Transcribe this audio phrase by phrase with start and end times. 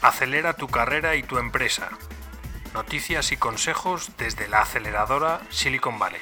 [0.00, 1.90] Acelera tu carrera y tu empresa.
[2.74, 6.20] Noticias y consejos desde la aceleradora Silicon Valley.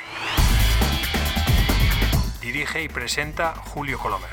[2.47, 4.31] Dirige y presenta Julio Colomer.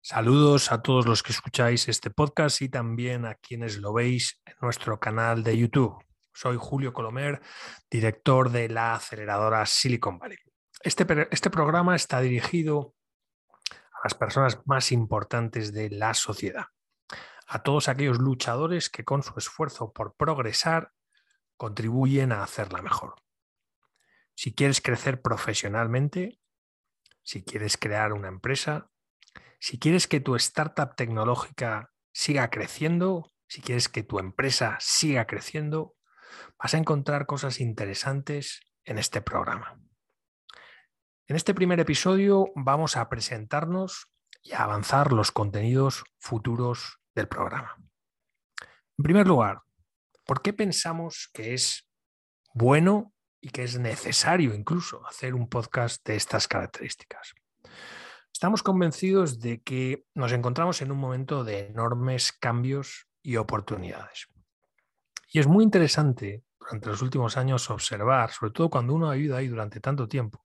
[0.00, 4.54] Saludos a todos los que escucháis este podcast y también a quienes lo veis en
[4.60, 5.96] nuestro canal de YouTube.
[6.32, 7.40] Soy Julio Colomer,
[7.88, 10.38] director de la aceleradora Silicon Valley.
[10.82, 12.96] Este, este programa está dirigido
[14.02, 16.64] las personas más importantes de la sociedad,
[17.46, 20.90] a todos aquellos luchadores que con su esfuerzo por progresar
[21.58, 23.16] contribuyen a hacerla mejor.
[24.34, 26.40] Si quieres crecer profesionalmente,
[27.22, 28.90] si quieres crear una empresa,
[29.60, 35.96] si quieres que tu startup tecnológica siga creciendo, si quieres que tu empresa siga creciendo,
[36.58, 39.80] vas a encontrar cosas interesantes en este programa.
[41.26, 44.08] En este primer episodio vamos a presentarnos
[44.42, 47.76] y a avanzar los contenidos futuros del programa.
[48.96, 49.62] En primer lugar,
[50.28, 51.88] ¿por qué pensamos que es
[52.52, 57.32] bueno y que es necesario incluso hacer un podcast de estas características?
[58.30, 64.28] Estamos convencidos de que nos encontramos en un momento de enormes cambios y oportunidades.
[65.32, 69.34] Y es muy interesante durante los últimos años observar, sobre todo cuando uno ha vivido
[69.34, 70.44] ahí durante tanto tiempo,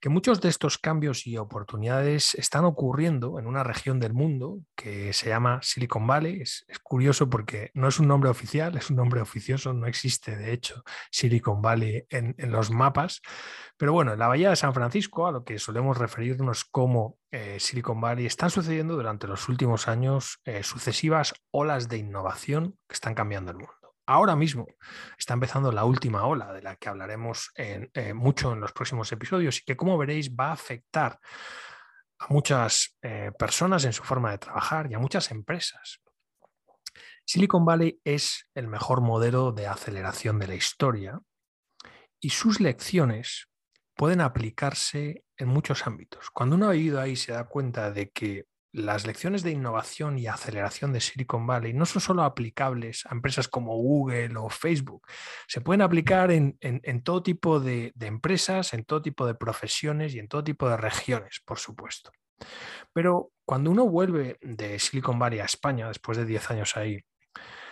[0.00, 5.12] que muchos de estos cambios y oportunidades están ocurriendo en una región del mundo que
[5.12, 6.42] se llama Silicon Valley.
[6.42, 10.52] Es, curioso porque no es un nombre oficial, es un nombre oficioso, no existe de
[10.52, 13.22] hecho Silicon Valley en, los mapas.
[13.76, 17.58] Pero bueno, en la Bahía de San Francisco, a lo que solemos referirnos como eh,
[17.58, 23.14] Silicon Valley, están sucediendo durante los últimos años eh, sucesivas olas de innovación que están
[23.14, 24.66] cambiando el mundo ahora mismo
[25.18, 29.58] está empezando la última ola de la que hablaremos eh, mucho en los próximos episodios
[29.58, 31.18] y que como veréis va a afectar
[32.18, 36.00] a muchas eh, personas en su forma de trabajar y a muchas empresas.
[37.24, 41.20] Silicon Valley es el mejor modelo de aceleración de la historia
[42.20, 43.48] y sus lecciones
[43.94, 46.30] pueden aplicarse en muchos ámbitos.
[46.30, 50.26] Cuando uno ha ido ahí se da cuenta de que las lecciones de innovación y
[50.26, 55.06] aceleración de Silicon Valley no son solo aplicables a empresas como Google o Facebook,
[55.48, 56.58] se pueden aplicar en,
[57.02, 61.40] todo tipo de, empresas, en todo tipo de profesiones y en todo tipo de regiones,
[61.46, 62.10] por supuesto.
[62.92, 67.00] Pero cuando uno vuelve de Silicon Valley a España, después de 10 años ahí,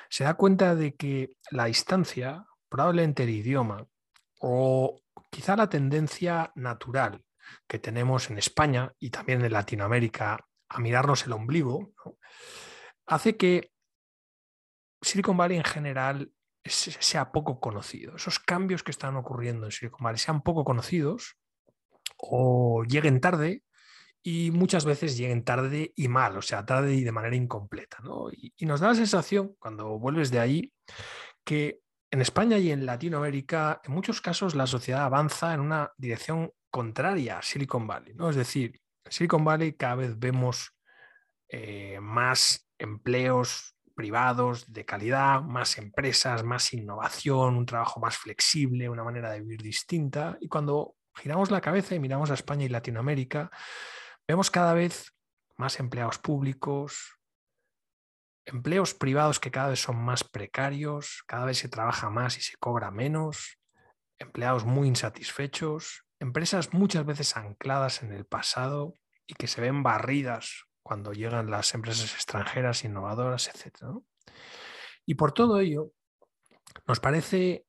[0.09, 3.87] se da cuenta de que la distancia, probablemente el idioma
[4.41, 7.23] o quizá la tendencia natural
[7.69, 11.93] que tenemos en España y también en Latinoamérica a mirarnos el ombligo,
[13.07, 13.71] hace que
[15.01, 16.33] Silicon Valley en general
[16.65, 18.17] sea poco conocido.
[18.17, 21.37] Esos cambios que están ocurriendo en Silicon Valley sean poco conocidos
[22.17, 23.63] o lleguen tarde
[24.21, 27.99] y muchas veces lleguen tarde y mal, o sea, tarde y de manera incompleta.
[28.33, 30.73] Y, y, nos da la sensación, cuando vuelves de ahí,
[31.45, 36.51] que en España y en Latinoamérica, en muchos casos, la sociedad avanza en una dirección
[36.71, 38.15] contraria a Silicon Valley.
[38.15, 38.31] ¿no?
[38.31, 40.75] Es decir, Silicon Valley cada vez vemos
[41.49, 49.05] eh, más empleos privados de calidad, más empresas, más innovación, un trabajo más flexible, una
[49.05, 50.37] manera de vivir distinta.
[50.41, 53.51] Y cuando giramos la cabeza y miramos a España y Latinoamérica,
[54.27, 55.15] vemos cada vez
[55.57, 57.21] más empleados públicos,
[58.45, 62.57] empleos privados que cada vez son más precarios, cada vez se trabaja más y se
[62.57, 63.59] cobra menos,
[64.19, 68.95] empleados muy insatisfechos, empresas muchas veces ancladas en el pasado
[69.27, 74.03] y que se ven barridas cuando llegan las empresas extranjeras innovadoras, etc.
[75.07, 75.93] Y por todo ello,
[76.87, 77.67] nos parece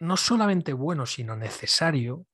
[0.00, 2.26] no solamente bueno, sino necesario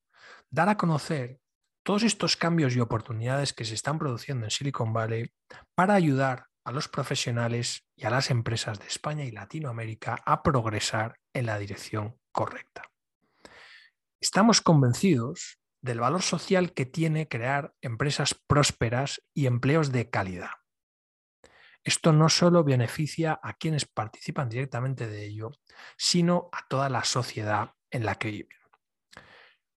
[0.50, 1.40] dar a conocer
[1.82, 5.32] todos estos cambios y oportunidades que se están produciendo en Silicon Valley
[5.74, 11.18] para ayudar a los profesionales y a las empresas de España y Latinoamérica a progresar
[11.34, 12.93] en la dirección correcta.
[14.24, 20.48] Estamos convencidos del valor social que tiene crear empresas prósperas y empleos de calidad.
[21.82, 25.50] Esto no solo beneficia a quienes participan directamente de ello,
[25.98, 28.56] sino a toda la sociedad en la que viven.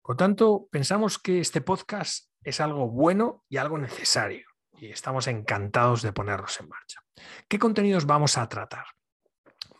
[0.03, 6.03] Por tanto, pensamos que este podcast es algo bueno y algo necesario y estamos encantados
[6.03, 7.01] de ponerlos en marcha.
[7.47, 8.85] ¿Qué contenidos vamos a tratar?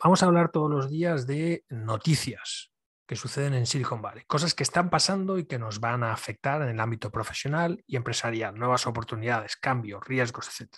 [0.03, 2.71] Vamos a hablar todos los días de noticias,
[3.07, 6.61] que suceden en Silicon Valley, cosas que están pasando y que nos van a afectar
[6.61, 10.77] en el ámbito profesional y empresarial, nuevas oportunidades, cambios, riesgos, etc.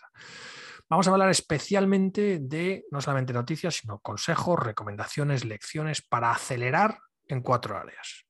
[0.89, 7.41] Vamos a hablar especialmente de no solamente noticias, sino consejos, recomendaciones, lecciones para acelerar en
[7.41, 8.25] cuatro áreas.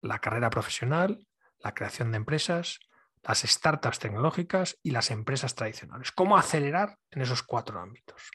[0.00, 1.26] La carrera profesional,
[1.58, 2.80] la creación de empresas,
[3.22, 6.12] las startups tecnológicas y las empresas tradicionales.
[6.12, 8.30] ¿Cómo acelerar en esos cuatro ámbitos?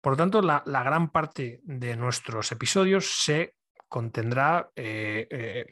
[0.00, 3.54] Por lo tanto, la, gran parte de nuestros episodios se
[3.88, 5.66] contendrá, eh, eh,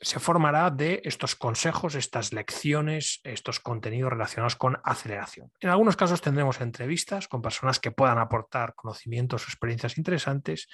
[0.00, 5.50] se formará de estos consejos, estas lecciones, estos contenidos relacionados con aceleración.
[5.60, 10.68] En algunos casos tendremos entrevistas con personas que puedan aportar conocimientos o experiencias interesantes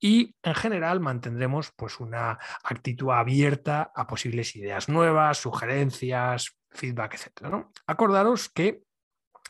[0.00, 7.66] y en general mantendremos pues, una actitud abierta a posibles ideas nuevas, sugerencias, feedback, etc.
[7.86, 8.80] Acordaros que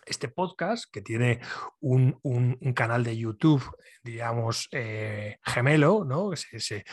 [0.07, 1.41] este podcast, que tiene
[1.81, 2.19] un,
[2.75, 3.63] canal de YouTube,
[4.03, 6.33] digamos, eh, gemelo, ¿no?
[6.33, 6.85] este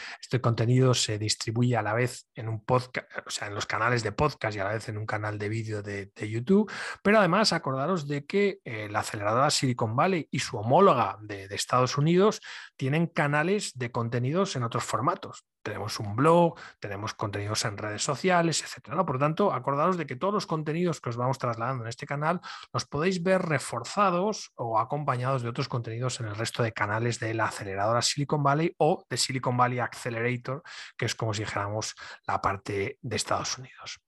[0.42, 4.12] contenido se distribuye a la vez en un podcast, o sea, en los canales de
[4.12, 6.72] podcast y a la vez en un canal de vídeo de, YouTube.
[7.02, 11.56] Pero además, acordaros de que eh, la aceleradora Silicon Valley y su homóloga de, de
[11.56, 12.42] Estados Unidos
[12.76, 18.64] tienen canales de contenidos en otros formatos tenemos un blog, tenemos contenidos en redes sociales,
[18.64, 18.96] etc.
[19.06, 22.06] Por lo tanto, acordaros de que todos los contenidos que os vamos trasladando en este
[22.06, 22.42] canal
[22.74, 27.34] los podéis ver reforzados o acompañados de otros contenidos en el resto de canales de
[27.34, 30.64] la aceleradora Silicon Valley o de Silicon Valley Accelerator,
[30.98, 31.96] que es como si dijéramos
[32.28, 34.00] la parte de Estados Unidos.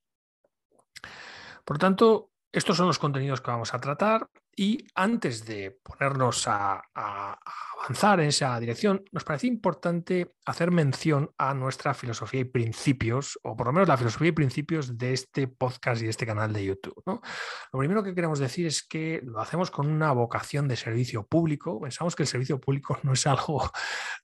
[1.63, 6.47] Por lo tanto, estos son los contenidos que vamos a tratar y antes de ponernos
[6.47, 13.39] a, avanzar en esa dirección, nos parece importante hacer mención a nuestra filosofía y principios,
[13.43, 16.51] o por lo menos la filosofía y principios de este podcast y de este canal
[16.51, 17.01] de YouTube.
[17.05, 21.79] Lo primero que queremos decir es que lo hacemos con una vocación de servicio público.
[21.79, 23.71] Pensamos que el servicio público no es algo,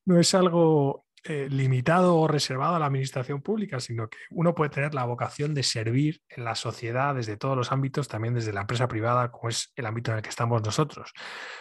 [0.05, 4.69] no es algo eh, limitado o reservado a la administración pública, sino que uno puede
[4.69, 8.61] tener la vocación de servir en la sociedad desde todos los ámbitos, también desde la
[8.61, 11.11] empresa privada, como es el ámbito en el que estamos nosotros.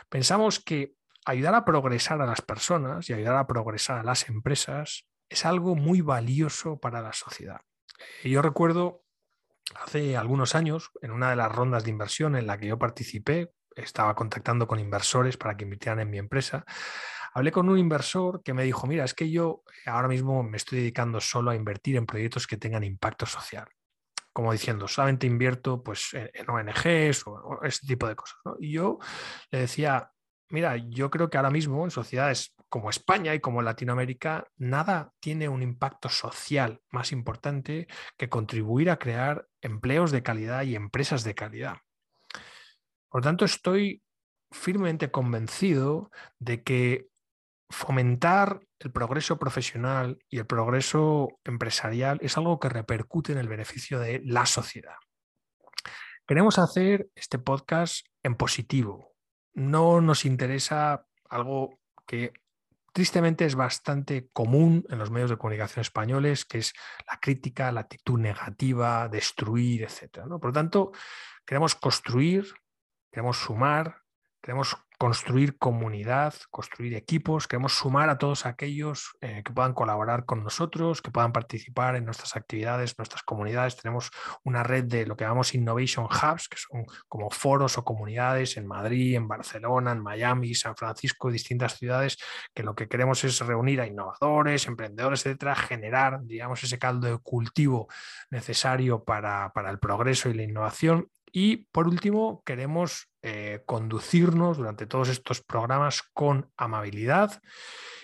[0.09, 0.93] Pensamos que
[1.25, 5.75] ayudar a progresar a las personas y ayudar a progresar a las empresas es algo
[5.75, 7.61] muy valioso para la sociedad.
[8.23, 9.03] Yo recuerdo
[9.75, 13.51] hace algunos años, en una de las rondas de inversión en la que yo participé,
[13.75, 16.65] estaba contactando con inversores para que invirtieran en mi empresa
[17.37, 20.79] hablé con un inversor que me dijo, mira, es que yo ahora mismo me estoy
[20.79, 23.69] dedicando solo a invertir en proyectos que tengan impacto social.
[24.33, 28.39] Como diciendo, solamente invierto pues, en ONGs o, ese tipo de cosas.
[28.59, 28.99] Y yo
[29.51, 30.11] le decía,
[30.49, 35.51] mira, yo creo que ahora mismo en sociedades como España y como Latinoamérica, nada tiene
[35.51, 37.87] un impacto social más importante
[38.17, 41.77] que contribuir a crear empleos de calidad y empresas de calidad.
[43.11, 44.03] Por tanto, estoy
[44.51, 47.09] firmemente convencido de que
[47.69, 53.99] fomentar el progreso profesional y el progreso empresarial es algo que repercute en el beneficio
[53.99, 54.97] de la sociedad.
[56.27, 59.15] Queremos hacer este podcast en positivo.
[59.55, 62.33] No nos interesa algo que
[62.93, 66.73] tristemente es bastante común en los medios de comunicación españoles, que es
[67.07, 70.27] la crítica, la actitud negativa, destruir, etc.
[70.29, 70.93] Por lo tanto,
[71.45, 72.47] queremos construir,
[73.13, 74.03] queremos sumar,
[74.43, 80.43] queremos construir comunidad, construir equipos, queremos sumar a todos aquellos eh, que puedan colaborar con
[80.43, 83.77] nosotros, que puedan participar en nuestras actividades, nuestras comunidades.
[83.77, 84.11] Tenemos
[84.43, 88.67] una red de lo que llamamos Innovation Hubs, que son como foros o comunidades en
[88.67, 92.17] Madrid, en Barcelona, en Miami, San Francisco, distintas ciudades,
[92.55, 97.19] que lo que queremos es reunir a innovadores, emprendedores, etcétera, generar, digamos, ese caldo de
[97.19, 97.89] cultivo
[98.31, 104.87] necesario para, para el progreso y la innovación y por último, queremos eh, conducirnos durante
[104.87, 107.43] todos estos programas con amabilidad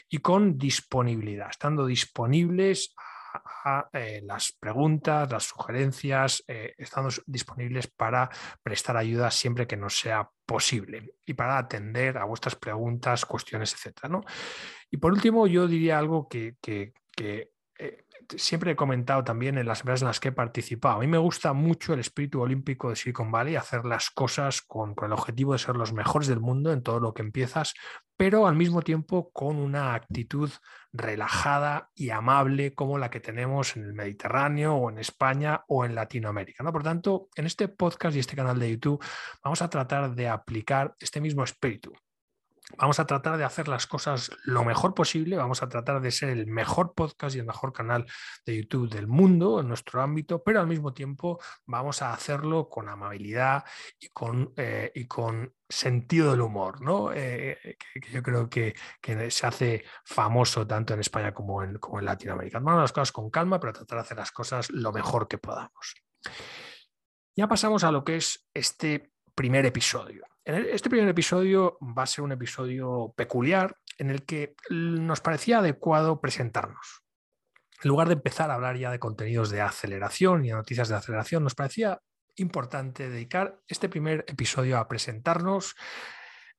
[0.07, 2.95] y con disponibilidad, estando disponibles
[3.65, 8.29] a, eh, las preguntas, las sugerencias, eh, estando disponibles para
[8.63, 14.15] prestar ayuda siempre que nos sea posible y para atender a vuestras preguntas, cuestiones, etc.
[14.91, 17.52] Y por último, yo diría algo que, que
[18.37, 20.97] siempre he comentado también en las empresas en las que he participado.
[20.97, 24.95] A mí me gusta mucho el espíritu olímpico de Silicon Valley, hacer las cosas con,
[25.03, 27.75] el objetivo de ser los mejores del mundo en todo lo que empiezas,
[28.17, 30.51] pero al mismo tiempo con una actitud
[30.93, 35.95] relajada y amable como la que tenemos en el Mediterráneo o en España o en
[35.95, 36.63] Latinoamérica.
[36.63, 36.73] ¿no?
[36.73, 39.05] Por tanto, en este podcast y este canal de YouTube
[39.43, 41.93] vamos a tratar de aplicar este mismo espíritu
[42.77, 46.31] Vamos a tratar de hacer las cosas lo mejor posible, vamos a tratar de ser
[46.31, 48.07] el mejor podcast y el mejor canal
[48.45, 52.89] de YouTube del mundo en nuestro ámbito, pero al mismo tiempo vamos a hacerlo con
[52.89, 53.65] amabilidad
[54.01, 57.13] y con, eh, y con sentido del humor, ¿no?
[57.13, 58.75] Eh, que, yo creo que,
[59.31, 62.59] se hace famoso tanto en España como en, como en Latinoamérica.
[62.59, 65.39] Vamos a las cosas con calma, pero tratar de hacer las cosas lo mejor que
[65.39, 65.95] podamos.
[67.37, 70.25] Ya pasamos a lo que es este primer episodio.
[70.45, 76.21] Este primer episodio va a ser un episodio peculiar en el que nos parecía adecuado
[76.21, 77.03] presentarnos.
[77.83, 80.97] En lugar de empezar a hablar ya de contenidos de aceleración y de noticias de
[80.97, 82.01] aceleración, nos parecía
[82.37, 85.75] importante dedicar este primer episodio a presentarnos,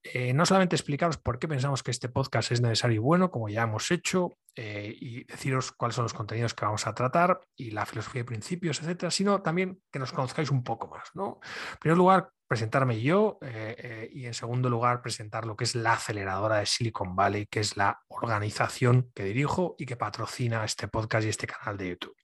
[0.02, 3.48] eh, no solamente explicaros por qué pensamos que este podcast es necesario y bueno, como
[3.48, 7.70] ya hemos hecho, eh, y deciros cuáles son los contenidos que vamos a tratar y
[7.70, 11.08] la filosofía de principios, etcétera, sino también que nos conozcáis un poco más.
[11.14, 11.40] ¿no?
[11.72, 15.94] En primer lugar, presentarme yo eh, y en segundo lugar, presentar lo que es la
[15.94, 21.26] aceleradora de Silicon Valley, que es la organización que dirijo y que patrocina este podcast
[21.26, 22.14] y este canal de YouTube.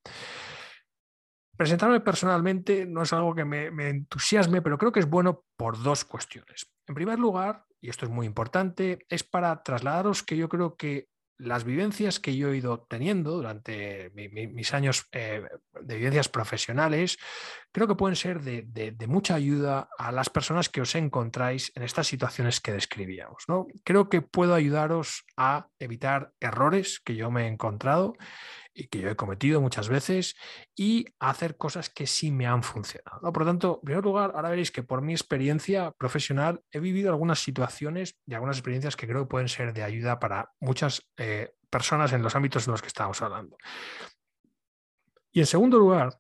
[1.57, 6.05] Presentarme personalmente no es algo que me entusiasme, pero creo que es bueno por dos
[6.05, 6.71] cuestiones.
[6.87, 11.09] En primer lugar, y esto es muy importante, es para trasladaros que yo creo que
[11.41, 15.43] las vivencias que yo he ido teniendo durante mis años eh,
[15.81, 17.19] de vivencias profesionales,
[17.73, 22.07] creo que pueden ser de, mucha ayuda a las personas que os encontráis en estas
[22.07, 23.45] situaciones que describíamos.
[23.49, 23.67] ¿no?
[23.85, 28.15] Creo que puedo ayudaros a evitar errores que yo me he encontrado
[28.73, 30.37] que yo he cometido muchas veces
[30.77, 33.33] y hacer cosas que sí me han funcionado.
[33.33, 37.11] Por lo tanto, en primer lugar, ahora veréis que por mi experiencia profesional he vivido
[37.11, 41.53] algunas situaciones y algunas experiencias que creo que pueden ser de ayuda para muchas eh,
[41.69, 43.57] personas en los ámbitos en los que estamos hablando.
[45.33, 46.19] Y en segundo lugar,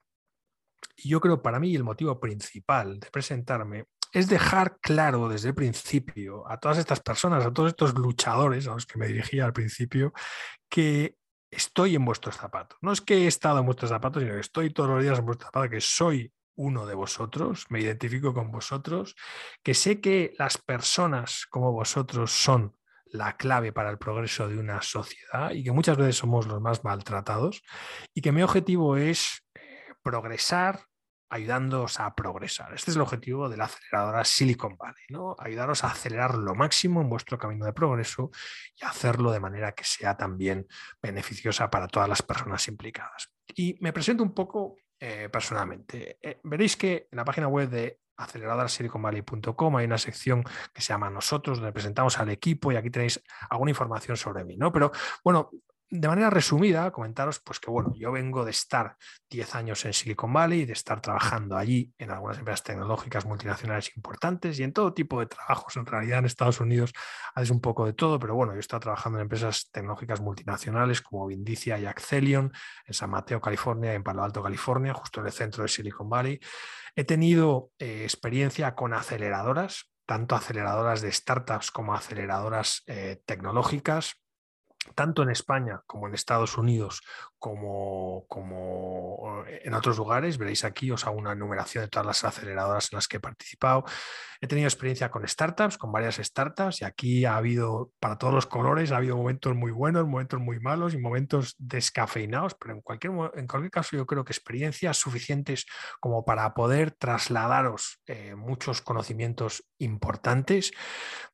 [0.97, 6.49] yo creo para mí el motivo principal de presentarme es dejar claro desde el principio
[6.51, 10.13] a todas estas personas, a todos estos luchadores a los que me dirigía al principio,
[10.69, 11.17] que
[11.51, 12.79] estoy en vuestros zapatos.
[12.81, 15.27] No es que he estado en vuestros zapatos, sino que estoy todos los días en
[15.27, 19.17] vuestros zapatos, que soy uno de vosotros, me identifico con vosotros,
[19.63, 22.77] que sé que las personas como vosotros son
[23.07, 26.85] la clave para el progreso de una sociedad y que muchas veces somos los más
[26.85, 27.63] maltratados
[28.15, 30.81] y que mi objetivo es eh, progresar
[31.31, 32.75] ayudándoos a progresar.
[32.75, 35.37] Este es el objetivo de la aceleradora Silicon Valley, ¿no?
[35.39, 38.31] Ayudaros a acelerar lo máximo en vuestro camino de progreso
[38.77, 40.67] y hacerlo de manera que sea también
[41.01, 43.33] beneficiosa para todas las personas implicadas.
[43.55, 46.19] Y me presento un poco eh, personalmente.
[46.21, 50.45] Eh, veréis que en la página web de aceleradorasiliconvalley.com hay una sección
[50.75, 54.57] que se llama Nosotros, donde presentamos al equipo y aquí tenéis alguna información sobre mí,
[54.57, 54.73] ¿no?
[54.73, 54.93] Pero
[55.25, 55.51] bueno,
[55.93, 58.97] de manera resumida, comentaros pues que bueno, yo vengo de estar
[59.29, 64.61] 10 años en Silicon Valley, de estar trabajando allí en algunas empresas tecnológicas multinacionales importantes
[64.61, 65.77] y en todo tipo de trabajos.
[65.77, 66.93] En realidad en Estados Unidos
[67.35, 71.03] haces un poco de todo, pero bueno, yo he estado trabajando en empresas tecnológicas multinacionales
[71.03, 72.53] como Vindicia y Accelion
[72.85, 76.39] en San Mateo, California en Palo Alto, California, justo en el centro de Silicon Valley.
[76.95, 84.20] He tenido eh, experiencia con aceleradoras, tanto aceleradoras de startups como aceleradoras eh, tecnológicas
[84.95, 87.03] tanto en España como en Estados Unidos,
[87.39, 90.39] como, como, eh, en otros lugares.
[90.39, 93.85] Veréis aquí, os hago una enumeración de todas las aceleradoras en las que he participado.
[94.41, 98.47] He tenido experiencia con startups, con varias startups, y aquí ha habido, para todos los
[98.47, 103.13] colores, ha habido momentos muy buenos, momentos muy malos y momentos descafeinados, pero en cualquier,
[103.35, 105.67] en cualquier caso yo creo que experiencias suficientes
[106.01, 110.73] como para poder trasladaros eh, muchos conocimientos importantes,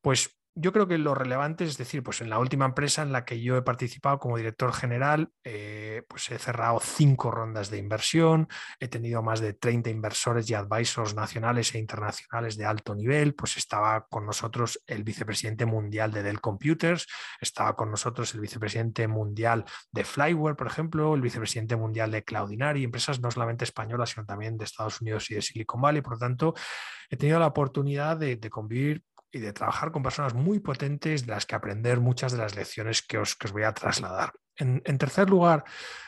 [0.01, 3.27] pues yo creo que lo relevante es decir, pues en la última empresa en la
[3.27, 8.49] que yo he participado como director general, eh, pues he cerrado cinco rondas de inversión,
[8.81, 13.59] he tenido más de 30 inversores y advisors nacionales e internacionales de alto nivel, pues
[13.59, 17.07] estaba con nosotros el vicepresidente mundial de Dell Computers,
[17.39, 22.83] estaba con nosotros el vicepresidente mundial de Flyware, por ejemplo, el vicepresidente mundial de Cloudinary,
[22.83, 26.19] empresas no solamente españolas, sino también de Estados Unidos y de Silicon Valley, por lo
[26.19, 26.55] tanto,
[27.11, 29.05] he tenido la oportunidad de, de convivir
[29.37, 33.03] y de trabajar con personas muy potentes de las que aprender muchas de las lecciones
[33.03, 34.33] que os, que os voy a trasladar.
[34.57, 35.65] En, en, tercer lugar,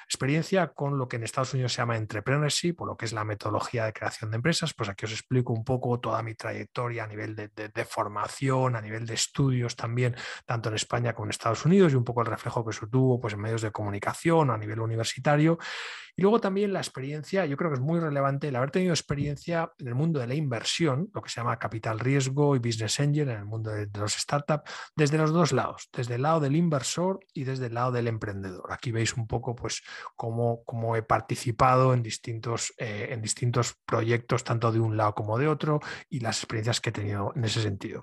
[0.09, 3.25] experiencia con lo que en Estados Unidos se llama entrepreneurship, o lo que es la
[3.25, 4.73] metodología de creación de empresas.
[4.73, 9.05] Pues aquí os explico un poco toda mi trayectoria a nivel de, formación, a nivel
[9.05, 12.65] de estudios también, tanto en España como en Estados Unidos, y un poco el reflejo
[12.65, 15.59] que eso tuvo pues, en medios de comunicación a nivel universitario.
[16.17, 19.71] Y luego también la experiencia, yo creo que es muy relevante el haber tenido experiencia
[19.79, 23.29] en el mundo de la inversión, lo que se llama capital riesgo y business angel,
[23.29, 27.21] en el mundo de los startups, desde los dos lados, desde el lado del inversor
[27.33, 28.73] y desde el lado del emprendedor.
[28.73, 29.81] Aquí veis un poco pues
[30.17, 35.49] cómo, he participado en distintos, eh, en distintos proyectos, tanto de un lado como de
[35.49, 38.01] otro, y las experiencias que he tenido en ese sentido.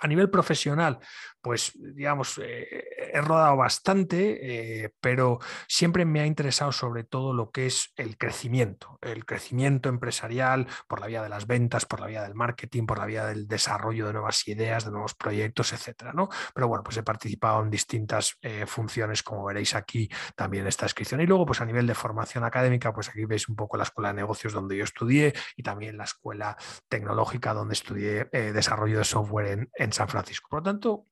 [0.00, 0.98] A nivel profesional,
[1.46, 5.38] pues digamos, eh, he rodado bastante, eh, pero
[5.68, 10.98] siempre me ha interesado sobre todo lo que es el crecimiento, el crecimiento empresarial por
[10.98, 14.08] la vía de las ventas, por la vía del marketing, por la vía del desarrollo
[14.08, 16.28] de nuevas ideas, de nuevos proyectos, etcétera, ¿no?
[16.52, 21.20] Pero bueno, pues he participado en distintas eh, funciones, como veréis aquí también esta descripción.
[21.20, 24.08] Y luego, pues a nivel de formación académica, pues aquí veis un poco la escuela
[24.08, 26.56] de negocios donde yo estudié y también la escuela
[26.88, 30.48] tecnológica donde estudié desarrollo de software en, en San Francisco.
[30.50, 31.06] Por lo tanto,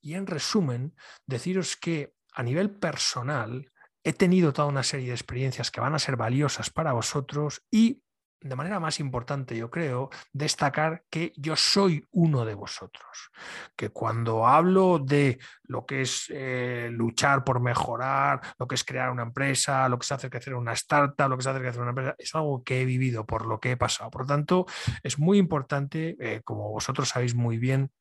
[0.00, 0.94] y en resumen,
[1.26, 3.70] deciros que a nivel personal
[4.02, 8.02] he tenido toda una serie de experiencias que van a ser valiosas para vosotros y
[8.42, 13.30] de manera más importante, yo creo, destacar que yo soy uno de vosotros.
[13.76, 19.10] Que cuando hablo de lo que es eh, luchar por mejorar, lo que es crear
[19.10, 21.90] una empresa, lo que es hacer crecer una startup, lo que es hacer crecer una
[21.90, 24.10] empresa, es algo que he vivido, por lo que he pasado.
[24.10, 24.66] Por lo tanto,
[25.02, 27.92] es muy importante, eh, como vosotros sabéis muy bien,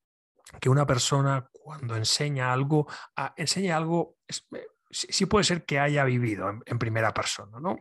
[0.59, 6.03] que una persona cuando enseña algo, ah, enseña algo, eh, sí, puede ser que haya
[6.03, 7.79] vivido en, primera persona, ¿no?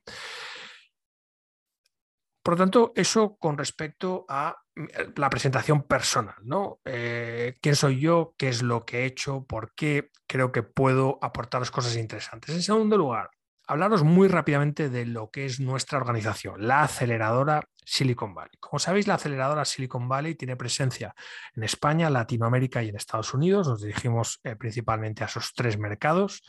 [2.42, 6.80] Por lo tanto, eso con respecto a mm, eh, la presentación personal, ¿no?
[6.84, 8.34] Eh, ¿Quién soy yo?
[8.36, 9.44] ¿Qué es lo que he hecho?
[9.44, 12.54] ¿Por qué creo que puedo aportaros cosas interesantes?
[12.54, 13.30] En segundo lugar,
[13.70, 18.58] hablaros muy rápidamente de lo que es nuestra organización, la aceleradora Silicon Valley.
[18.58, 21.14] Como sabéis, la aceleradora Silicon Valley tiene presencia
[21.54, 23.68] en España, Latinoamérica y en Estados Unidos.
[23.68, 26.42] Nos dirigimos eh, principalmente a esos tres mercados.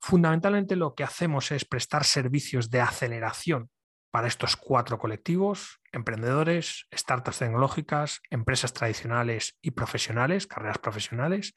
[0.00, 3.70] Fundamentalmente lo que hacemos es prestar servicios de aceleración
[4.10, 11.54] para estos cuatro colectivos, emprendedores, startups tecnológicas, empresas tradicionales y profesionales, carreras profesionales.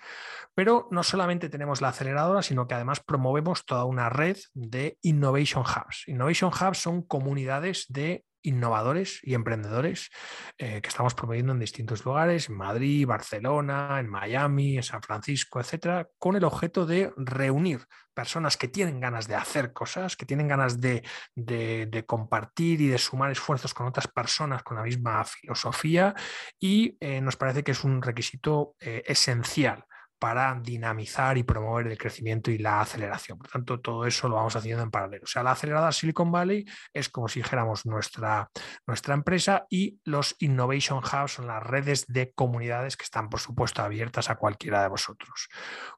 [0.56, 5.64] Pero no solamente tenemos la aceleradora, sino que además promovemos toda una red de Innovation
[5.64, 6.08] Hubs.
[6.08, 10.10] Innovation Hubs son comunidades de innovadores y emprendedores
[10.58, 15.60] eh, que estamos promoviendo en distintos lugares, en Madrid, Barcelona, en Miami, en San Francisco,
[15.60, 20.48] etcétera, con el objeto de reunir personas que tienen ganas de hacer cosas, que tienen
[20.48, 21.04] ganas de,
[22.06, 26.14] compartir y de sumar esfuerzos con otras personas con la misma filosofía
[26.60, 29.86] y eh, nos parece que es un requisito eh, esencial
[30.20, 33.38] para dinamizar y promover el crecimiento y la aceleración.
[33.38, 35.24] Por tanto, todo eso lo vamos haciendo en paralelo.
[35.24, 38.50] O sea, la acelerada Silicon Valley es como si dijéramos nuestra,
[38.86, 43.82] nuestra empresa y los Innovation Hubs son las redes de comunidades que están, por supuesto,
[43.82, 45.48] abiertas a cualquiera de vosotros.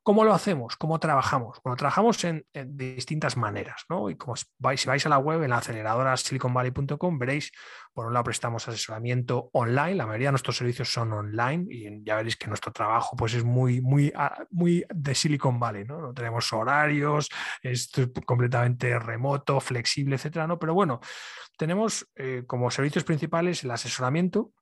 [0.04, 0.78] ¿Cómo lo hacemos?
[0.78, 1.60] ¿Cómo trabajamos?
[1.64, 4.10] Bueno, trabajamos en, distintas maneras, ¿no?
[4.10, 7.52] Y como vais, si vais a la web, en la aceleradora siliconvalley.com, veréis,
[7.94, 12.16] por un lado, prestamos asesoramiento online, la mayoría de nuestros servicios son online y ya
[12.16, 14.14] veréis que nuestro trabajo pues, es muy, muy
[14.50, 16.00] muy, de Silicon Valley, ¿no?
[16.00, 17.30] No tenemos horarios,
[17.62, 17.92] es
[18.26, 20.58] completamente remoto, flexible, etcétera, ¿no?
[20.58, 21.00] Pero bueno,
[21.58, 24.54] tenemos eh, como servicios principales el asesoramiento,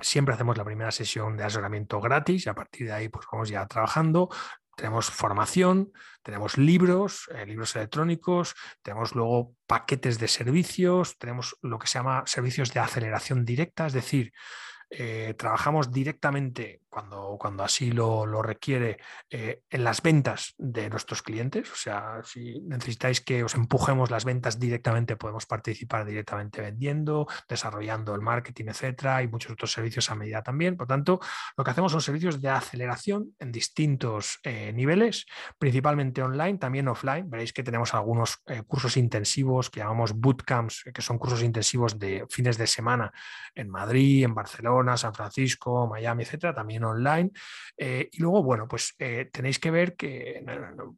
[0.00, 3.48] Siempre hacemos la primera sesión de asesoramiento gratis y a partir de ahí pues vamos
[3.48, 4.28] ya trabajando.
[4.76, 11.88] Tenemos formación, tenemos libros, eh, libros electrónicos, tenemos luego paquetes de servicios, tenemos lo que
[11.88, 14.32] se llama servicios de aceleración directa, es decir,
[14.90, 18.96] eh, trabajamos directamente cuando, cuando así lo, requiere
[19.28, 21.70] eh, en las ventas de nuestros clientes.
[21.70, 28.14] O sea, si necesitáis que os empujemos las ventas directamente, podemos participar directamente vendiendo, desarrollando
[28.14, 30.78] el marketing, etcétera, y muchos otros servicios a medida también.
[30.78, 31.20] Por tanto,
[31.58, 35.26] lo que hacemos son servicios de aceleración en distintos eh, niveles,
[35.58, 37.28] principalmente online, también offline.
[37.28, 42.56] Veréis que tenemos algunos cursos intensivos que llamamos bootcamps, que son cursos intensivos de fines
[42.56, 43.12] de semana
[43.54, 47.30] en Madrid, en Barcelona San Francisco, Miami, etcétera, también online.
[47.76, 50.44] Eh, y luego, bueno, pues eh, tenéis que ver que,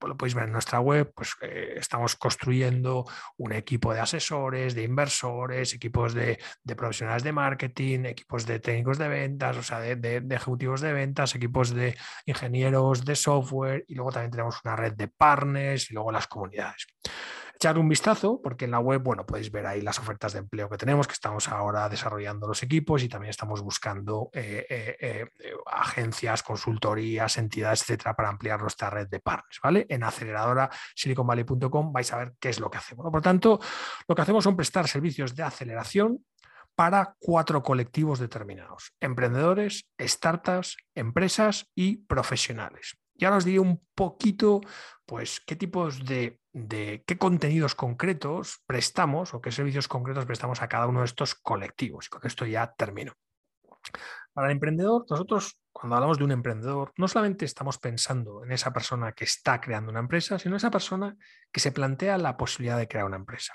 [0.06, 3.04] lo podéis ver en nuestra web, pues eh, estamos construyendo
[3.36, 6.38] un equipo de asesores, de inversores, equipos de,
[6.76, 11.34] profesionales de marketing, equipos de técnicos de ventas, o sea, de, de ejecutivos de ventas,
[11.34, 11.96] equipos de
[12.26, 16.86] ingenieros de software y luego también tenemos una red de partners y luego las comunidades
[17.58, 20.70] echar un vistazo, porque en la web, bueno, podéis ver ahí las ofertas de empleo
[20.70, 25.26] que tenemos, que estamos ahora desarrollando los equipos y también estamos buscando eh, eh, eh,
[25.66, 29.86] agencias, consultorías, entidades, etcétera, para ampliar nuestra red de partners, ¿vale?
[29.88, 33.02] En aceleradora siliconvalley.com vais a ver qué es lo que hacemos.
[33.02, 33.58] Por lo tanto,
[34.06, 36.24] lo que hacemos son prestar servicios de aceleración
[36.76, 42.97] para cuatro colectivos determinados, emprendedores, startups, empresas y profesionales.
[43.18, 44.60] Ya os diré un poquito,
[45.04, 46.40] pues, qué tipos de,
[47.06, 52.06] qué contenidos concretos prestamos o qué servicios concretos prestamos a cada uno de estos colectivos.
[52.06, 53.12] Y con esto ya termino.
[54.32, 58.72] Para el emprendedor, nosotros cuando hablamos de un emprendedor, no solamente estamos pensando en esa
[58.72, 61.16] persona que está creando una empresa, sino en esa persona
[61.52, 63.52] que se plantea la posibilidad de crear una empresa.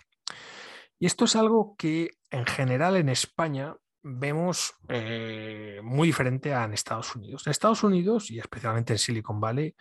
[0.99, 6.73] Y esto es algo que en general en España vemos eh, muy diferente a en
[6.73, 7.47] Estados Unidos.
[7.47, 9.75] En Estados Unidos y especialmente en Silicon Valley,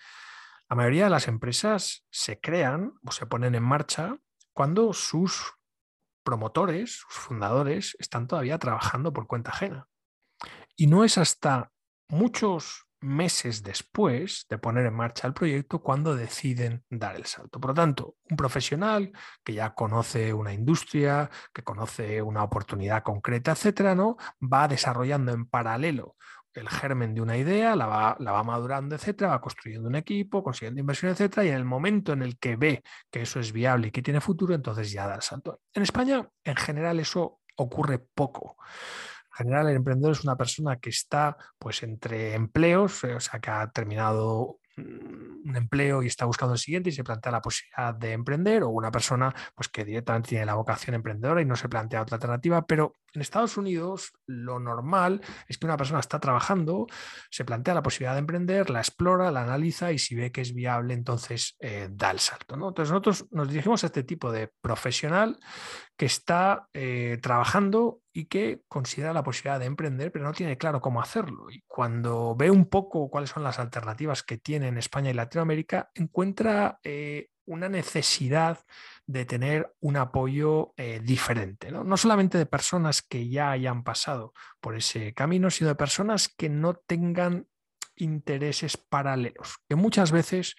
[0.68, 4.16] la mayoría de las empresas se crean o se ponen en marcha
[4.52, 5.54] cuando sus
[6.22, 9.88] promotores, sus fundadores, están todavía trabajando por cuenta ajena.
[10.76, 11.72] Y no es hasta
[12.08, 17.60] muchos meses después de poner en marcha el proyecto cuando deciden dar el salto.
[17.60, 19.12] Por lo tanto, un profesional
[19.44, 24.16] que ya conoce una industria, que conoce una oportunidad concreta, etcétera, ¿no?
[24.40, 26.16] va desarrollando en paralelo
[26.54, 30.42] el germen de una idea, la va, la va madurando, etcétera, va construyendo un equipo,
[30.42, 33.88] consiguiendo inversión, etcétera, y en el momento en el que ve que eso es viable
[33.88, 35.60] y que tiene futuro, entonces ya da el salto.
[35.72, 38.56] En España, en general, eso ocurre poco.
[39.38, 43.40] En general, el emprendedor es una persona que está pues entre empleos, eh, o sea,
[43.40, 47.94] que ha terminado un empleo y está buscando el siguiente y se plantea la posibilidad
[47.94, 51.68] de emprender, o una persona pues, que directamente tiene la vocación emprendedora y no se
[51.68, 56.86] plantea otra alternativa, pero en Estados Unidos lo normal es que una persona está trabajando,
[57.30, 60.54] se plantea la posibilidad de emprender, la explora, la analiza y si ve que es
[60.54, 62.54] viable, entonces eh, da el salto.
[62.54, 65.38] Entonces nosotros nos dirigimos a este tipo de profesional
[65.96, 70.80] que está eh, trabajando y que considera la posibilidad de emprender, pero no tiene claro
[70.80, 71.50] cómo hacerlo.
[71.50, 75.90] Y cuando ve un poco cuáles son las alternativas que tiene en España y Latinoamérica,
[75.94, 78.64] encuentra eh, una necesidad
[79.06, 81.96] de tener un apoyo eh, diferente, ¿no?
[81.96, 86.74] solamente de personas que ya hayan pasado por ese camino, sino de personas que no
[86.74, 87.46] tengan
[87.96, 90.56] intereses paralelos, que muchas veces,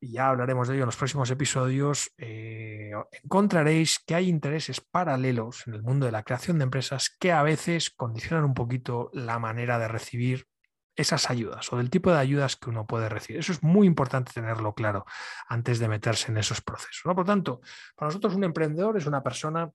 [0.00, 2.90] y ya hablaremos de ello en los próximos episodios, eh,
[3.22, 7.42] encontraréis que hay intereses paralelos en el mundo de la creación de empresas que a
[7.42, 10.46] veces condicionan un poquito la manera de recibir
[10.96, 13.40] esas ayudas o del tipo de ayudas que uno puede recibir.
[13.40, 15.06] Eso es muy importante tenerlo claro
[15.48, 17.02] antes de meterse en esos procesos.
[17.04, 17.14] ¿no?
[17.14, 17.60] Por tanto,
[17.96, 19.70] para nosotros un emprendedor es una persona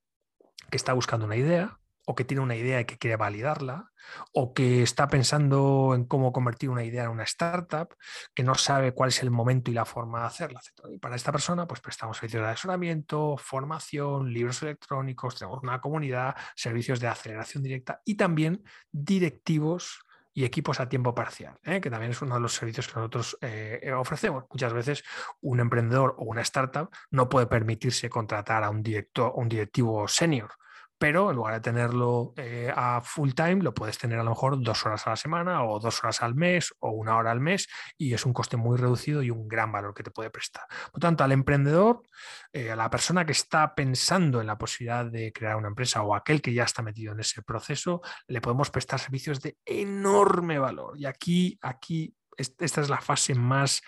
[0.69, 3.91] que está buscando una idea o que tiene una idea y que quiere validarla,
[4.31, 7.93] o que está pensando en cómo convertir una idea en una startup,
[8.33, 10.61] que no sabe cuál es el momento y la forma de hacerla.
[10.89, 16.33] Y para esta persona, pues prestamos servicios de asesoramiento, formación, libros electrónicos, tenemos una comunidad,
[16.55, 19.99] servicios de aceleración directa y también directivos
[20.37, 21.81] y equipos a tiempo parcial, ¿eh?
[21.81, 24.43] que también es uno de los servicios que nosotros eh, eh, ofrecemos.
[24.51, 25.03] Muchas veces
[25.41, 30.51] un emprendedor o una startup no puede permitirse contratar a un, director, un directivo senior
[30.97, 34.61] pero en lugar de tenerlo eh, a full time, lo puedes tener a lo mejor
[34.61, 37.67] dos horas a la semana o dos horas al mes o una hora al mes
[37.97, 40.63] y es un coste muy reducido y un gran valor que te puede prestar.
[40.91, 42.01] Por tanto, al emprendedor,
[42.51, 46.15] eh, a la persona que está pensando en la posibilidad de crear una empresa o
[46.15, 50.97] aquel que ya está metido en ese proceso, le podemos prestar servicios de enorme valor.
[50.97, 53.81] Y aquí, aquí esta es la fase más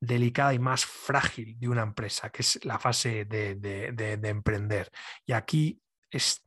[0.00, 4.90] delicada y más frágil de una empresa, que es la fase de, de emprender.
[5.24, 6.43] Y aquí es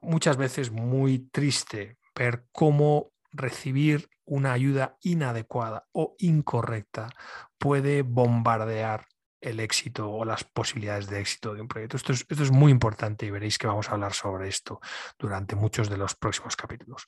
[0.00, 7.08] muchas veces muy triste ver cómo recibir una ayuda inadecuada o incorrecta
[7.58, 9.06] puede bombardear
[9.40, 11.96] el éxito o las posibilidades de éxito de un proyecto.
[11.96, 14.80] Esto es, esto es muy importante y veréis que vamos a hablar sobre esto
[15.18, 17.06] durante muchos de los próximos capítulos.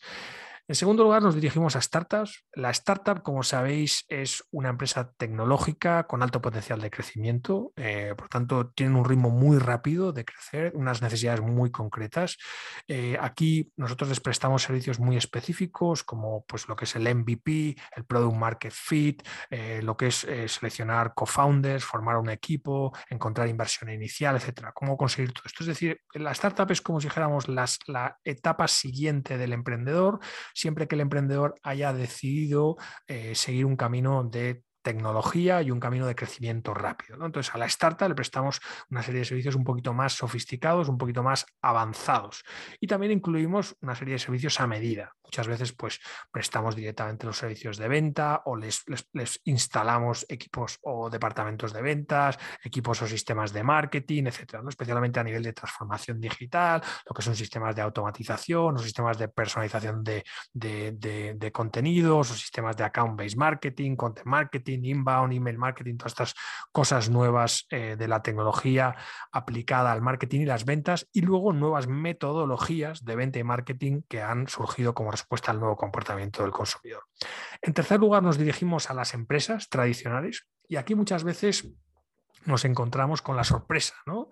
[0.70, 2.44] En segundo lugar, nos dirigimos a startups.
[2.52, 7.72] La startup, como sabéis, es una empresa tecnológica con alto potencial de crecimiento.
[7.74, 12.36] Eh, por tanto, tienen un ritmo muy rápido de crecer, unas necesidades muy concretas.
[12.86, 17.74] Eh, aquí nosotros les prestamos servicios muy específicos, como pues, lo que es el MVP,
[17.96, 23.88] el Product Market Fit, eh, lo que es seleccionar co-founders, formar un equipo, encontrar inversión
[23.88, 24.72] inicial, etcétera.
[24.74, 25.62] Cómo conseguir todo esto.
[25.62, 30.20] Es decir, la startup es como si dijéramos las, la etapa siguiente del emprendedor
[30.58, 36.06] siempre que el emprendedor haya decidido eh, seguir un camino de tecnología y un camino
[36.06, 37.22] de crecimiento rápido.
[37.22, 38.58] Entonces, a la startup le prestamos
[38.90, 42.42] una serie de servicios un poquito más sofisticados, un poquito más avanzados.
[42.80, 45.12] Y también incluimos una serie de servicios a medida.
[45.22, 46.00] Muchas veces, pues,
[46.32, 48.82] prestamos directamente los servicios de venta o les,
[49.44, 55.42] instalamos equipos o departamentos de ventas, equipos o sistemas de marketing, etcétera, especialmente a nivel
[55.42, 60.24] de transformación digital, lo que son sistemas de automatización o sistemas de personalización de,
[60.54, 66.34] de, de contenidos o sistemas de account-based marketing, content marketing inbound, email marketing, todas estas
[66.72, 68.96] cosas nuevas eh, de la tecnología
[69.32, 74.22] aplicada al marketing y las ventas, y luego nuevas metodologías de venta y marketing que
[74.22, 77.04] han surgido como respuesta al nuevo comportamiento del consumidor.
[77.62, 81.68] En tercer lugar, nos dirigimos a las empresas tradicionales y aquí muchas veces
[82.44, 83.94] nos encontramos con la sorpresa.
[84.06, 84.28] ¿no?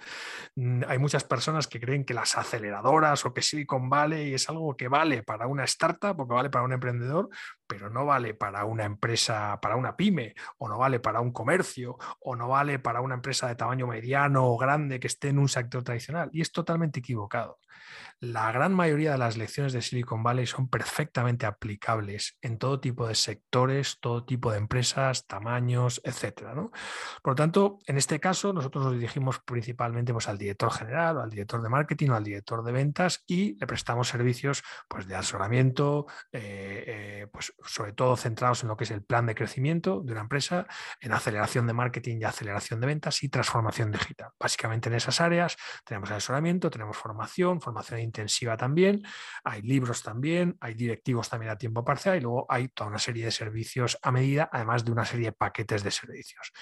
[0.55, 4.77] Mm, hay muchas personas que creen que las aceleradoras o que Silicon Valley es algo
[4.77, 7.29] que vale para una startup o que vale para un emprendedor,
[7.67, 11.99] pero no vale para una empresa, para una pyme, o no vale para un comercio,
[12.21, 15.49] o no vale para una empresa de tamaño mediano o grande que esté en un
[15.49, 16.31] sector tradicional.
[16.33, 17.59] Y es totalmente equivocado.
[18.21, 23.07] La gran mayoría de las lecciones de Silicon Valley son perfectamente aplicables en todo tipo
[23.07, 26.55] de sectores, todo tipo de empresas, tamaños, etc.
[27.23, 31.21] Por lo tanto, en este caso, nosotros nos dirigimos principalmente pues, al director general, o
[31.23, 35.15] al director de marketing, o al director de ventas y le prestamos servicios pues, de
[35.15, 40.01] asesoramiento, eh, eh, pues, sobre todo centrados en lo que es el plan de crecimiento
[40.01, 40.67] de una empresa,
[41.01, 44.31] en aceleración de marketing y aceleración de ventas y transformación digital.
[44.39, 49.03] Básicamente en esas áreas tenemos asesoramiento, tenemos formación, formación intensiva también,
[49.45, 53.25] hay libros también, hay directivos también a tiempo parcial y luego hay toda una serie
[53.25, 56.53] de servicios a medida, además de una serie de paquetes de servicios.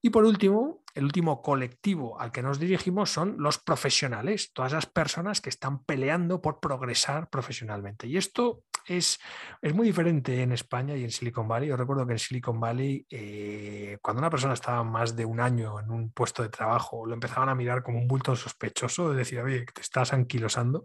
[0.00, 4.86] Y por último, el último colectivo al que nos dirigimos son los profesionales, todas las
[4.86, 8.06] personas que están peleando por progresar profesionalmente.
[8.06, 9.18] Y esto es,
[9.60, 11.68] es muy diferente en España y en Silicon Valley.
[11.68, 15.80] Yo recuerdo que en Silicon Valley, eh, cuando una persona estaba más de un año
[15.80, 19.40] en un puesto de trabajo, lo empezaban a mirar como un bulto sospechoso, de decir,
[19.40, 20.82] oye, te estás anquilosando.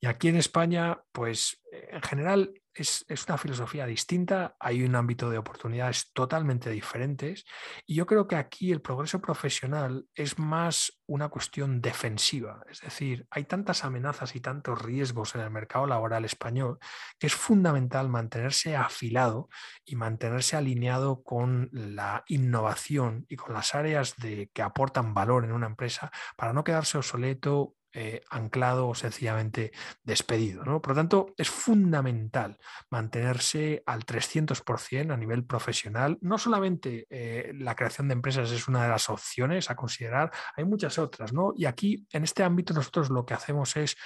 [0.00, 5.38] Y aquí en España, pues en general es, una filosofía distinta, hay un ámbito de
[5.38, 7.44] oportunidades totalmente diferentes
[7.86, 13.26] y yo creo que aquí el progreso profesional es más una cuestión defensiva, es decir,
[13.30, 16.78] hay tantas amenazas y tantos riesgos en el mercado laboral español
[17.18, 19.48] que es fundamental mantenerse afilado
[19.84, 25.52] y mantenerse alineado con la innovación y con las áreas de, que aportan valor en
[25.52, 29.72] una empresa para no quedarse obsoleto eh, anclado o sencillamente
[30.02, 30.64] despedido.
[30.64, 30.80] ¿no?
[30.80, 32.58] Por lo tanto, es fundamental
[32.90, 36.18] mantenerse al 300% a nivel profesional.
[36.20, 40.64] No solamente eh, la creación de empresas es una de las opciones a considerar, hay
[40.64, 41.32] muchas otras.
[41.32, 41.52] ¿no?
[41.56, 43.96] Y aquí, en este ámbito, nosotros lo que hacemos es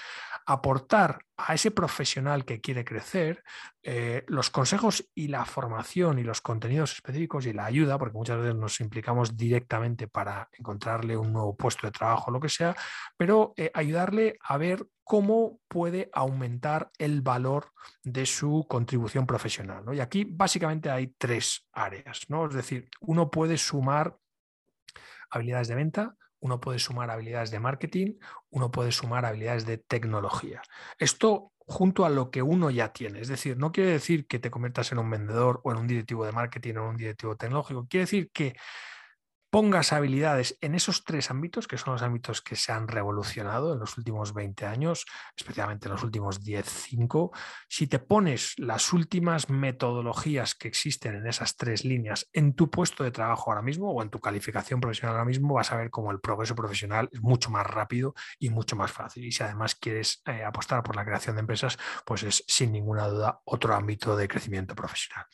[0.46, 3.42] aportar a ese profesional que quiere crecer
[3.82, 8.38] eh, los consejos y la formación y los contenidos específicos y la ayuda, porque muchas
[8.38, 12.76] veces nos implicamos directamente para encontrarle un nuevo puesto de trabajo lo que sea,
[13.16, 19.84] pero ayudarle a ver cómo puede aumentar el valor de su contribución profesional.
[19.92, 22.22] Y aquí básicamente hay tres áreas.
[22.28, 22.46] ¿no?
[22.46, 24.16] Es decir, uno puede sumar
[25.30, 28.18] habilidades de venta, uno puede sumar habilidades de marketing,
[28.50, 30.60] uno puede sumar habilidades de tecnología.
[30.98, 33.20] Esto junto a lo que uno ya tiene.
[33.20, 36.26] Es decir, no quiere decir que te conviertas en un vendedor o en un directivo
[36.26, 37.86] de marketing o en un directivo tecnológico.
[37.88, 38.54] Quiere decir que
[39.54, 43.78] pongas habilidades en esos tres ámbitos, que son los ámbitos que se han revolucionado en
[43.78, 47.30] los últimos 20 años, especialmente en los últimos 10, 5,
[47.68, 53.04] si te pones las últimas metodologías que existen en esas tres líneas en tu puesto
[53.04, 56.10] de trabajo ahora mismo o en tu calificación profesional ahora mismo, vas a ver cómo
[56.10, 59.24] el progreso profesional es mucho más rápido y mucho más fácil.
[59.24, 63.06] Y si además quieres eh, apostar por la creación de empresas, pues es sin ninguna
[63.06, 65.26] duda otro ámbito de crecimiento profesional.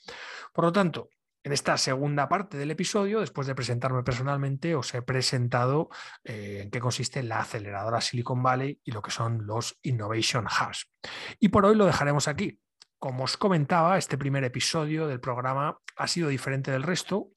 [0.52, 1.08] Por lo tanto,
[1.42, 5.88] en esta segunda parte del episodio, después de presentarme personalmente, os he presentado
[6.24, 10.90] eh, en qué consiste la aceleradora Silicon Valley y lo que son los Innovation Hubs.
[11.38, 12.60] Y por hoy lo dejaremos aquí.
[12.98, 17.30] Como os comentaba, este primer episodio del programa ha sido diferente del resto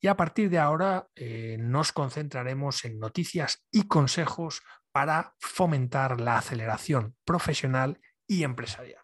[0.00, 6.38] y a partir de ahora eh, nos concentraremos en noticias y consejos para fomentar la
[6.38, 9.02] aceleración profesional y empresarial.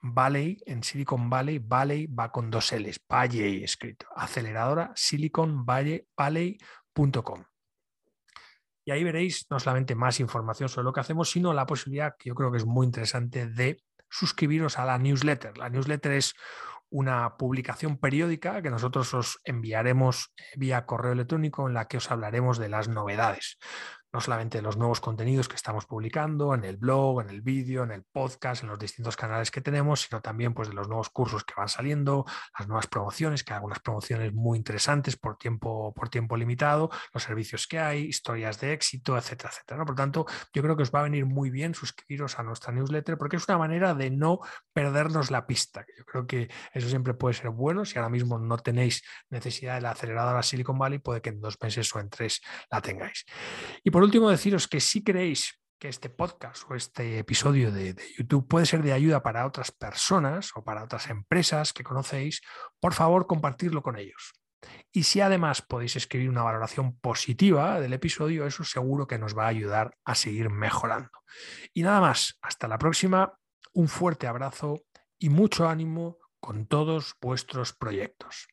[0.00, 7.44] Valley en Silicon Valley, Valley va con dos L's, Valley escrito, aceleradora siliconvalley.com.
[8.84, 12.30] Y ahí veréis no solamente más información sobre lo que hacemos, sino la posibilidad, que
[12.30, 15.58] yo creo que es muy interesante, de suscribiros a la newsletter.
[15.58, 16.34] La newsletter es
[16.90, 22.58] una publicación periódica que nosotros os enviaremos vía correo electrónico en la que os hablaremos
[22.58, 23.58] de las novedades
[24.12, 27.84] no solamente de los nuevos contenidos que estamos publicando en el blog, en el vídeo,
[27.84, 31.10] en el podcast, en los distintos canales que tenemos, sino también pues, de los nuevos
[31.10, 32.24] cursos que van saliendo,
[32.58, 37.22] las nuevas promociones, que hay algunas promociones muy interesantes por tiempo, por tiempo limitado, los
[37.22, 39.84] servicios que hay, historias de éxito, etcétera, etcétera.
[39.84, 43.18] Por tanto, yo creo que os va a venir muy bien suscribiros a nuestra newsletter
[43.18, 44.40] porque es una manera de no
[44.72, 45.84] perdernos la pista.
[45.98, 47.84] Yo creo que eso siempre puede ser bueno.
[47.84, 51.58] Si ahora mismo no tenéis necesidad de la aceleradora Silicon Valley, puede que en dos
[51.60, 52.40] meses o en tres
[52.70, 53.26] la tengáis.
[53.97, 58.66] Por último, deciros que si creéis que este podcast o este episodio de, YouTube puede
[58.66, 62.42] ser de ayuda para otras personas o para otras empresas que conocéis,
[62.80, 64.34] por favor compartirlo con ellos.
[64.92, 69.44] Y si además podéis escribir una valoración positiva del episodio, eso seguro que nos va
[69.44, 71.10] a ayudar a seguir mejorando.
[71.72, 73.38] Y nada más, hasta la próxima,
[73.72, 74.82] un fuerte abrazo
[75.16, 78.48] y mucho ánimo con todos vuestros proyectos.